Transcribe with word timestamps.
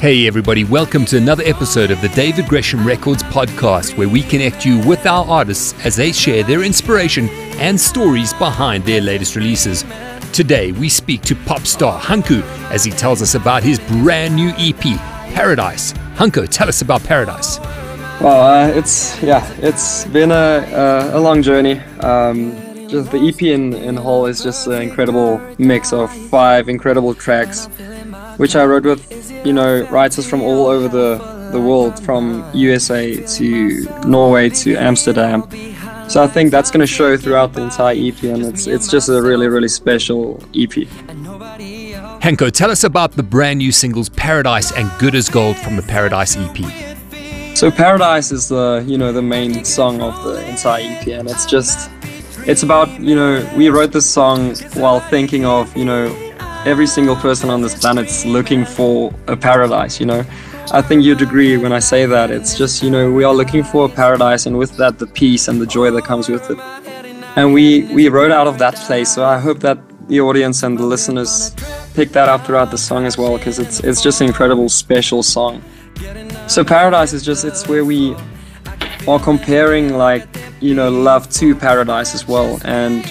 Hey, 0.00 0.28
everybody, 0.28 0.62
welcome 0.62 1.04
to 1.06 1.16
another 1.16 1.42
episode 1.44 1.90
of 1.90 2.00
the 2.00 2.08
David 2.10 2.46
Gresham 2.46 2.86
Records 2.86 3.24
podcast, 3.24 3.98
where 3.98 4.08
we 4.08 4.22
connect 4.22 4.64
you 4.64 4.78
with 4.86 5.04
our 5.06 5.26
artists 5.26 5.74
as 5.84 5.96
they 5.96 6.12
share 6.12 6.44
their 6.44 6.62
inspiration 6.62 7.28
and 7.58 7.78
stories 7.80 8.32
behind 8.34 8.84
their 8.84 9.00
latest 9.00 9.34
releases. 9.34 9.84
Today, 10.32 10.70
we 10.70 10.88
speak 10.88 11.22
to 11.22 11.34
pop 11.34 11.62
star 11.62 12.00
Hunku 12.00 12.42
as 12.70 12.84
he 12.84 12.92
tells 12.92 13.22
us 13.22 13.34
about 13.34 13.64
his 13.64 13.80
brand 13.80 14.36
new 14.36 14.50
EP, 14.56 14.80
Paradise. 15.34 15.92
Hanko, 16.14 16.48
tell 16.48 16.68
us 16.68 16.80
about 16.80 17.02
Paradise. 17.02 17.58
Well, 18.20 18.40
uh, 18.40 18.68
it's 18.68 19.20
yeah, 19.20 19.52
it's 19.58 20.04
been 20.04 20.30
a, 20.30 21.10
a, 21.12 21.18
a 21.18 21.20
long 21.20 21.42
journey. 21.42 21.80
Um, 21.98 22.52
just 22.88 23.10
the 23.10 23.18
EP 23.18 23.42
in, 23.42 23.74
in 23.74 23.96
whole 23.96 24.26
is 24.26 24.42
just 24.42 24.66
an 24.66 24.80
incredible 24.80 25.40
mix 25.58 25.92
of 25.92 26.10
five 26.28 26.68
incredible 26.68 27.14
tracks, 27.14 27.68
which 28.38 28.56
I 28.56 28.64
wrote 28.64 28.84
with 28.84 29.46
you 29.46 29.52
know 29.52 29.86
writers 29.90 30.28
from 30.28 30.40
all 30.42 30.66
over 30.66 30.88
the 30.88 31.38
the 31.52 31.60
world, 31.60 31.98
from 32.04 32.48
USA 32.54 33.16
to 33.24 33.86
Norway 34.06 34.50
to 34.50 34.76
Amsterdam. 34.76 35.48
So 36.08 36.22
I 36.22 36.26
think 36.26 36.50
that's 36.50 36.70
going 36.70 36.80
to 36.80 36.86
show 36.86 37.16
throughout 37.16 37.52
the 37.52 37.62
entire 37.62 37.94
EP, 37.96 38.22
and 38.22 38.44
it's 38.44 38.66
it's 38.66 38.88
just 38.88 39.08
a 39.08 39.20
really 39.20 39.48
really 39.48 39.68
special 39.68 40.42
EP. 40.54 40.88
Hanko, 42.20 42.50
tell 42.50 42.70
us 42.70 42.84
about 42.84 43.12
the 43.12 43.22
brand 43.22 43.58
new 43.58 43.72
singles 43.72 44.08
Paradise 44.08 44.72
and 44.72 44.90
Good 44.98 45.14
as 45.14 45.28
Gold 45.28 45.56
from 45.56 45.76
the 45.76 45.82
Paradise 45.82 46.36
EP. 46.36 47.56
So 47.56 47.70
Paradise 47.70 48.32
is 48.32 48.48
the 48.48 48.84
you 48.86 48.96
know 48.96 49.12
the 49.12 49.22
main 49.22 49.64
song 49.64 50.00
of 50.00 50.22
the 50.24 50.48
entire 50.48 50.82
EP, 50.82 51.08
and 51.08 51.28
it's 51.28 51.44
just 51.44 51.90
it's 52.46 52.62
about 52.62 52.88
you 53.00 53.14
know 53.14 53.46
we 53.56 53.68
wrote 53.68 53.92
this 53.92 54.08
song 54.08 54.54
while 54.74 55.00
thinking 55.00 55.44
of 55.44 55.76
you 55.76 55.84
know 55.84 56.06
every 56.66 56.86
single 56.86 57.16
person 57.16 57.50
on 57.50 57.62
this 57.62 57.74
planet's 57.74 58.24
looking 58.24 58.64
for 58.64 59.12
a 59.26 59.36
paradise. 59.36 60.00
You 60.00 60.06
know, 60.06 60.24
I 60.72 60.82
think 60.82 61.04
you'd 61.04 61.22
agree 61.22 61.56
when 61.56 61.72
I 61.72 61.78
say 61.78 62.06
that. 62.06 62.30
It's 62.30 62.56
just 62.56 62.82
you 62.82 62.90
know 62.90 63.10
we 63.10 63.24
are 63.24 63.34
looking 63.34 63.62
for 63.64 63.86
a 63.86 63.88
paradise, 63.88 64.46
and 64.46 64.58
with 64.58 64.76
that 64.76 64.98
the 64.98 65.06
peace 65.06 65.48
and 65.48 65.60
the 65.60 65.66
joy 65.66 65.90
that 65.90 66.04
comes 66.04 66.28
with 66.28 66.50
it. 66.50 66.58
And 67.36 67.52
we 67.52 67.84
we 67.94 68.08
wrote 68.08 68.30
out 68.30 68.46
of 68.46 68.58
that 68.58 68.74
place. 68.74 69.14
So 69.14 69.24
I 69.24 69.38
hope 69.38 69.60
that 69.60 69.78
the 70.08 70.20
audience 70.20 70.62
and 70.62 70.78
the 70.78 70.86
listeners 70.86 71.54
pick 71.94 72.10
that 72.10 72.28
up 72.28 72.46
throughout 72.46 72.70
the 72.70 72.78
song 72.78 73.04
as 73.06 73.16
well, 73.18 73.36
because 73.38 73.58
it's 73.58 73.80
it's 73.80 74.02
just 74.02 74.20
an 74.20 74.26
incredible 74.26 74.68
special 74.68 75.22
song. 75.22 75.62
So 76.46 76.64
paradise 76.64 77.12
is 77.12 77.24
just 77.24 77.44
it's 77.44 77.68
where 77.68 77.84
we 77.84 78.14
are 79.06 79.18
comparing 79.18 79.94
like 79.94 80.26
you 80.60 80.74
know 80.74 80.90
love 80.90 81.30
to 81.30 81.54
paradise 81.54 82.14
as 82.14 82.26
well 82.26 82.58
and 82.64 83.04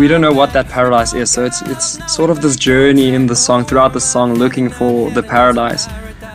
we 0.00 0.08
don't 0.08 0.22
know 0.22 0.32
what 0.32 0.52
that 0.52 0.66
paradise 0.68 1.12
is 1.12 1.30
so 1.30 1.44
it's 1.44 1.60
it's 1.62 1.88
sort 2.12 2.30
of 2.30 2.40
this 2.40 2.56
journey 2.56 3.08
in 3.14 3.26
the 3.26 3.36
song 3.36 3.64
throughout 3.64 3.92
the 3.92 4.00
song 4.00 4.34
looking 4.34 4.68
for 4.68 5.10
the 5.10 5.22
paradise. 5.22 5.86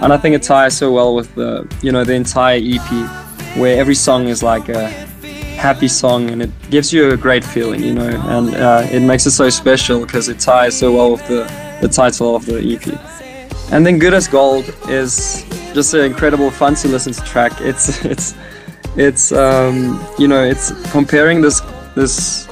And 0.01 0.13
i 0.13 0.17
think 0.17 0.35
it 0.35 0.43
ties 0.43 0.77
so 0.77 0.91
well 0.91 1.15
with 1.15 1.29
the 1.35 1.49
you 1.81 1.91
know 1.91 2.03
the 2.03 2.13
entire 2.13 2.59
ep 2.75 2.89
where 3.57 3.75
every 3.83 3.95
song 3.95 4.27
is 4.27 4.43
like 4.43 4.69
a 4.69 4.87
happy 5.67 5.87
song 5.87 6.29
and 6.31 6.41
it 6.41 6.51
gives 6.69 6.93
you 6.93 7.11
a 7.11 7.17
great 7.17 7.43
feeling 7.43 7.81
you 7.81 7.95
know 7.99 8.11
and 8.35 8.55
uh, 8.55 8.97
it 8.97 8.99
makes 9.11 9.25
it 9.25 9.31
so 9.31 9.49
special 9.49 10.05
because 10.05 10.29
it 10.29 10.39
ties 10.39 10.77
so 10.77 10.93
well 10.95 11.11
with 11.13 11.25
the 11.27 11.41
the 11.81 11.87
title 11.87 12.35
of 12.35 12.45
the 12.45 12.57
ep 12.73 12.85
and 13.71 13.85
then 13.85 13.97
good 13.97 14.13
as 14.13 14.27
gold 14.27 14.65
is 14.87 15.43
just 15.75 15.93
an 15.93 16.05
incredible 16.05 16.49
fun 16.49 16.73
to 16.75 16.87
listen 16.87 17.13
to 17.13 17.21
track. 17.23 17.51
It's 17.59 18.03
it's 18.13 18.33
it's 18.95 19.31
um, 19.31 20.03
you 20.17 20.27
know 20.27 20.43
it's 20.43 20.71
comparing 20.91 21.41
this 21.41 21.61
this 21.95 22.47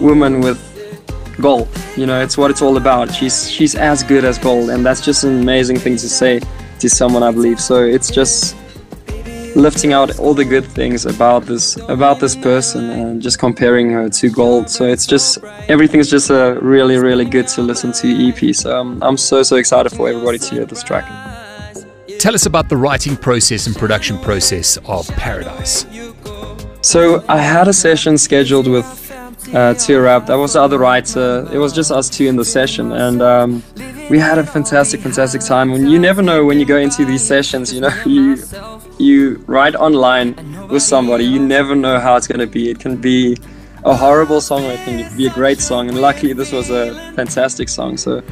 woman 0.00 0.40
with 0.40 0.58
gold. 1.40 1.68
You 1.96 2.06
know 2.06 2.20
it's 2.20 2.36
what 2.36 2.50
it's 2.50 2.62
all 2.62 2.76
about. 2.76 3.12
She's 3.12 3.50
she's 3.50 3.74
as 3.74 4.02
good 4.02 4.24
as 4.24 4.38
gold 4.38 4.70
and 4.70 4.84
that's 4.84 5.00
just 5.00 5.24
an 5.24 5.40
amazing 5.40 5.78
thing 5.78 5.96
to 5.96 6.08
say 6.08 6.40
to 6.80 6.88
someone 6.88 7.22
i 7.22 7.30
believe. 7.30 7.60
So 7.60 7.82
it's 7.82 8.10
just 8.10 8.56
lifting 9.56 9.94
out 9.94 10.18
all 10.18 10.34
the 10.34 10.44
good 10.44 10.66
things 10.66 11.06
about 11.06 11.46
this 11.46 11.76
about 11.88 12.20
this 12.20 12.36
person 12.36 12.90
and 12.90 13.22
just 13.22 13.38
comparing 13.38 13.90
her 13.90 14.08
to 14.08 14.30
gold. 14.30 14.68
So 14.68 14.84
it's 14.84 15.06
just 15.06 15.38
everything's 15.68 16.10
just 16.10 16.30
a 16.30 16.58
really 16.60 16.98
really 16.98 17.24
good 17.24 17.48
to 17.48 17.62
listen 17.62 17.92
to 17.92 18.28
ep 18.28 18.54
so 18.54 18.78
um, 18.78 19.02
i'm 19.02 19.16
so 19.16 19.42
so 19.42 19.56
excited 19.56 19.90
for 19.90 20.08
everybody 20.08 20.38
to 20.38 20.54
hear 20.54 20.66
this 20.66 20.82
track. 20.82 21.06
Tell 22.18 22.34
us 22.34 22.46
about 22.46 22.68
the 22.68 22.76
writing 22.76 23.16
process 23.16 23.66
and 23.66 23.76
production 23.76 24.18
process 24.18 24.78
of 24.86 25.06
Paradise. 25.08 25.86
So 26.80 27.24
I 27.28 27.38
had 27.38 27.68
a 27.68 27.72
session 27.72 28.16
scheduled 28.16 28.66
with 28.66 29.05
uh, 29.54 29.74
Rap. 29.88 30.26
That 30.26 30.36
was 30.36 30.54
the 30.54 30.62
other 30.62 30.78
writer. 30.78 31.48
It 31.52 31.58
was 31.58 31.72
just 31.72 31.90
us 31.90 32.08
two 32.08 32.26
in 32.26 32.36
the 32.36 32.44
session, 32.44 32.92
and 32.92 33.22
um, 33.22 33.62
we 34.10 34.18
had 34.18 34.38
a 34.38 34.44
fantastic, 34.44 35.00
fantastic 35.00 35.40
time. 35.42 35.72
And 35.72 35.90
you 35.90 35.98
never 35.98 36.22
know 36.22 36.44
when 36.44 36.58
you 36.58 36.66
go 36.66 36.76
into 36.76 37.04
these 37.04 37.22
sessions. 37.22 37.72
You 37.72 37.82
know, 37.82 37.94
you 38.06 38.42
you 38.98 39.44
write 39.46 39.74
online 39.74 40.34
with 40.68 40.82
somebody. 40.82 41.24
You 41.24 41.38
never 41.38 41.74
know 41.74 42.00
how 42.00 42.16
it's 42.16 42.26
going 42.26 42.40
to 42.40 42.46
be. 42.46 42.70
It 42.70 42.80
can 42.80 42.96
be 42.96 43.36
a 43.84 43.94
horrible 43.94 44.40
song, 44.40 44.64
or 44.64 44.72
it 44.72 44.80
can 44.84 45.16
be 45.16 45.26
a 45.26 45.30
great 45.30 45.60
song. 45.60 45.88
And 45.88 46.00
luckily, 46.00 46.32
this 46.32 46.52
was 46.52 46.70
a 46.70 46.94
fantastic 47.14 47.68
song. 47.68 47.96
So 47.96 48.22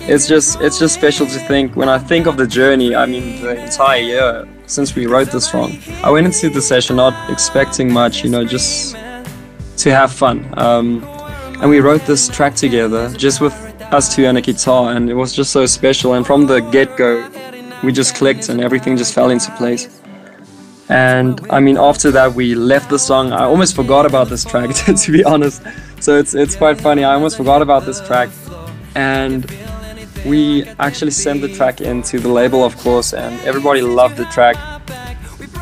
it's 0.00 0.26
just 0.26 0.60
it's 0.60 0.78
just 0.78 0.94
special 0.94 1.26
to 1.26 1.38
think 1.40 1.76
when 1.76 1.88
I 1.88 1.98
think 1.98 2.26
of 2.26 2.36
the 2.36 2.46
journey. 2.46 2.94
I 2.94 3.06
mean, 3.06 3.42
the 3.42 3.62
entire 3.62 4.00
year 4.00 4.48
since 4.66 4.94
we 4.94 5.06
wrote 5.06 5.30
this 5.30 5.48
song, 5.48 5.78
I 6.02 6.10
went 6.10 6.26
into 6.26 6.50
the 6.50 6.62
session 6.62 6.96
not 6.96 7.30
expecting 7.30 7.92
much, 7.92 8.24
you 8.24 8.30
know, 8.30 8.44
just 8.44 8.96
to 9.78 9.94
have 9.94 10.12
fun. 10.12 10.52
Um, 10.56 11.02
and 11.60 11.70
we 11.70 11.80
wrote 11.80 12.02
this 12.06 12.28
track 12.28 12.54
together, 12.54 13.10
just 13.16 13.40
with 13.40 13.54
us 13.92 14.14
two 14.14 14.26
and 14.26 14.36
a 14.36 14.40
guitar, 14.40 14.92
and 14.92 15.08
it 15.08 15.14
was 15.14 15.32
just 15.32 15.52
so 15.52 15.66
special. 15.66 16.14
And 16.14 16.26
from 16.26 16.46
the 16.46 16.60
get-go, 16.60 17.28
we 17.82 17.92
just 17.92 18.14
clicked, 18.14 18.48
and 18.48 18.60
everything 18.60 18.96
just 18.96 19.14
fell 19.14 19.30
into 19.30 19.50
place. 19.52 20.00
And 20.88 21.40
I 21.50 21.60
mean, 21.60 21.76
after 21.78 22.10
that, 22.12 22.34
we 22.34 22.54
left 22.54 22.90
the 22.90 22.98
song. 22.98 23.32
I 23.32 23.44
almost 23.44 23.74
forgot 23.74 24.06
about 24.06 24.28
this 24.28 24.44
track, 24.44 24.70
to 25.04 25.12
be 25.12 25.24
honest. 25.24 25.62
So 26.00 26.16
it's 26.16 26.34
it's 26.34 26.54
quite 26.54 26.80
funny. 26.80 27.02
I 27.02 27.14
almost 27.14 27.36
forgot 27.36 27.62
about 27.62 27.86
this 27.86 28.00
track, 28.06 28.28
and 28.94 29.50
we 30.24 30.64
actually 30.78 31.10
sent 31.10 31.40
the 31.40 31.48
track 31.48 31.80
into 31.80 32.18
the 32.18 32.28
label, 32.28 32.64
of 32.64 32.76
course, 32.76 33.12
and 33.14 33.40
everybody 33.40 33.80
loved 33.80 34.16
the 34.16 34.26
track. 34.26 34.56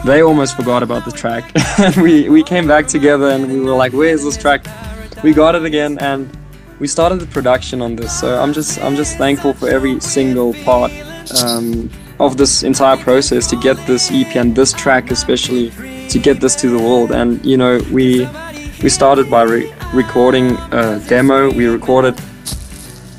They 0.05 0.23
almost 0.23 0.55
forgot 0.55 0.83
about 0.83 1.07
the 1.07 1.13
track, 1.13 1.51
and 1.79 1.97
we 2.07 2.29
we 2.29 2.43
came 2.43 2.67
back 2.69 2.87
together 2.87 3.31
and 3.31 3.51
we 3.51 3.61
were 3.61 3.75
like, 3.75 3.93
"Where's 3.93 4.23
this 4.23 4.37
track?" 4.37 4.67
We 5.23 5.33
got 5.33 5.55
it 5.55 5.65
again, 5.65 5.99
and 5.99 6.29
we 6.79 6.87
started 6.87 7.21
the 7.21 7.27
production 7.27 7.81
on 7.81 7.97
this. 7.97 8.21
So 8.21 8.39
I'm 8.39 8.53
just 8.53 8.79
I'm 8.81 8.97
just 8.97 9.17
thankful 9.17 9.55
for 9.55 9.69
every 9.69 10.01
single 10.01 10.53
part 10.65 10.93
um, 11.43 11.91
of 12.21 12.37
this 12.37 12.63
entire 12.63 12.99
process 12.99 13.49
to 13.49 13.57
get 13.57 13.77
this 13.87 14.11
EP 14.11 14.37
and 14.37 14.55
this 14.55 14.75
track 14.75 15.11
especially 15.11 15.71
to 16.11 16.19
get 16.19 16.39
this 16.41 16.55
to 16.57 16.69
the 16.69 16.79
world. 16.79 17.11
And 17.11 17.45
you 17.45 17.57
know 17.57 17.81
we 17.91 18.29
we 18.83 18.91
started 18.91 19.31
by 19.31 19.45
re- 19.45 19.73
recording 19.95 20.57
a 20.71 21.01
demo. 21.09 21.51
We 21.51 21.67
recorded 21.67 22.21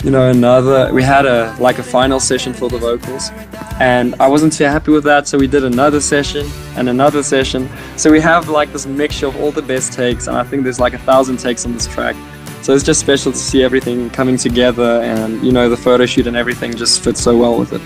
you 0.05 0.11
know 0.11 0.29
another 0.29 0.93
we 0.93 1.01
had 1.01 1.25
a 1.25 1.55
like 1.59 1.79
a 1.79 1.83
final 1.83 2.19
session 2.19 2.53
for 2.53 2.69
the 2.69 2.77
vocals 2.77 3.31
and 3.79 4.13
i 4.19 4.27
wasn't 4.27 4.53
too 4.53 4.63
happy 4.63 4.91
with 4.91 5.03
that 5.03 5.27
so 5.27 5.35
we 5.35 5.47
did 5.47 5.63
another 5.63 5.99
session 5.99 6.45
and 6.75 6.88
another 6.88 7.23
session 7.23 7.67
so 7.97 8.11
we 8.11 8.21
have 8.21 8.47
like 8.47 8.71
this 8.71 8.85
mixture 8.85 9.25
of 9.25 9.35
all 9.41 9.51
the 9.51 9.63
best 9.63 9.93
takes 9.93 10.27
and 10.27 10.38
i 10.38 10.43
think 10.43 10.61
there's 10.61 10.79
like 10.79 10.93
a 10.93 10.99
thousand 10.99 11.38
takes 11.38 11.66
on 11.66 11.73
this 11.73 11.88
track 11.88 12.16
so 12.61 12.71
it's 12.71 12.83
just 12.83 12.99
special 12.99 13.31
to 13.31 13.38
see 13.38 13.63
everything 13.63 14.07
coming 14.11 14.38
together 14.38 15.01
and 15.01 15.43
you 15.43 15.51
know 15.51 15.69
the 15.69 15.77
photo 15.77 16.05
shoot 16.05 16.27
and 16.27 16.37
everything 16.37 16.75
just 16.75 17.03
fits 17.03 17.19
so 17.19 17.35
well 17.35 17.57
with 17.57 17.73
it 17.73 17.81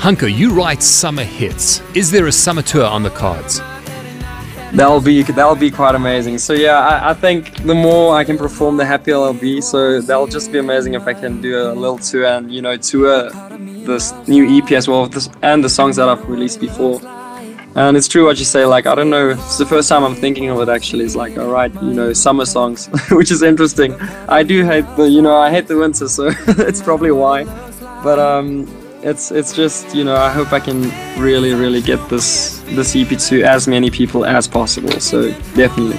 Hanko, 0.00 0.32
you 0.32 0.52
write 0.52 0.82
summer 0.82 1.24
hits. 1.24 1.80
Is 1.96 2.10
there 2.10 2.26
a 2.26 2.32
summer 2.32 2.62
tour 2.62 2.84
on 2.84 3.02
the 3.02 3.10
cards? 3.10 3.60
That'll 4.72 5.00
be 5.00 5.22
that'll 5.22 5.56
be 5.56 5.70
quite 5.70 5.94
amazing. 5.94 6.38
So 6.38 6.52
yeah, 6.52 6.78
I, 6.78 7.10
I, 7.10 7.14
think 7.14 7.62
the 7.62 7.74
more 7.74 8.16
I 8.16 8.24
can 8.24 8.36
perform, 8.36 8.76
the 8.76 8.84
happier 8.84 9.16
I'll 9.16 9.32
be. 9.32 9.60
So 9.60 10.00
that'll 10.00 10.26
just 10.26 10.52
be 10.52 10.58
amazing 10.58 10.94
if 10.94 11.06
I 11.06 11.14
can 11.14 11.40
do 11.40 11.70
a 11.70 11.72
little 11.72 11.98
tour 11.98 12.26
and 12.26 12.52
you 12.52 12.62
know 12.62 12.76
tour 12.76 13.30
this 13.58 14.12
new 14.26 14.58
EP 14.58 14.72
as 14.72 14.88
well 14.88 15.06
this, 15.06 15.30
and 15.42 15.62
the 15.62 15.68
songs 15.68 15.96
that 15.96 16.08
I've 16.08 16.28
released 16.28 16.60
before. 16.60 17.00
And 17.76 17.96
it's 17.96 18.08
true 18.08 18.24
what 18.24 18.38
you 18.38 18.44
say. 18.44 18.64
Like 18.64 18.86
I 18.86 18.94
don't 18.94 19.10
know, 19.10 19.30
it's 19.30 19.58
the 19.58 19.66
first 19.66 19.88
time 19.88 20.02
I'm 20.02 20.14
thinking 20.14 20.48
of 20.50 20.60
it. 20.60 20.68
Actually, 20.68 21.04
it's 21.04 21.14
like 21.14 21.38
all 21.38 21.48
right, 21.48 21.72
you 21.74 21.94
know, 21.94 22.12
summer 22.12 22.44
songs, 22.44 22.86
which 23.10 23.30
is 23.30 23.42
interesting. 23.42 23.94
I 24.28 24.42
do 24.42 24.64
hate 24.64 24.86
the 24.96 25.08
you 25.08 25.22
know 25.22 25.36
I 25.36 25.50
hate 25.50 25.68
the 25.68 25.78
winter, 25.78 26.08
so 26.08 26.30
it's 26.48 26.82
probably 26.82 27.12
why. 27.12 27.44
But 28.02 28.18
um, 28.18 28.66
it's 29.06 29.30
it's 29.30 29.54
just 29.54 29.94
you 29.94 30.02
know 30.04 30.16
I 30.16 30.30
hope 30.30 30.52
I 30.52 30.60
can 30.60 30.90
really 31.18 31.54
really 31.54 31.80
get 31.80 32.06
this 32.08 32.58
this 32.66 32.94
EP 32.96 33.08
to 33.08 33.42
as 33.42 33.66
many 33.68 33.90
people 33.90 34.26
as 34.26 34.48
possible. 34.48 34.90
So 35.00 35.30
definitely. 35.54 35.98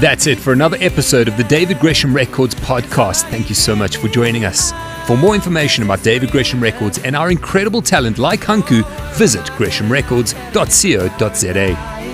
That's 0.00 0.26
it 0.26 0.38
for 0.38 0.52
another 0.52 0.76
episode 0.80 1.28
of 1.28 1.36
the 1.36 1.44
David 1.44 1.78
Gresham 1.78 2.12
Records 2.14 2.54
podcast. 2.54 3.28
Thank 3.30 3.50
you 3.50 3.54
so 3.54 3.76
much 3.76 3.98
for 3.98 4.08
joining 4.08 4.46
us. 4.46 4.72
For 5.06 5.14
more 5.16 5.34
information 5.34 5.84
about 5.84 6.02
David 6.02 6.30
Gresham 6.30 6.60
Records 6.60 6.98
and 6.98 7.14
our 7.14 7.30
incredible 7.30 7.82
talent 7.82 8.18
like 8.18 8.40
Hanku, 8.40 8.82
visit 9.14 9.44
greshamrecords.co.za. 9.58 12.09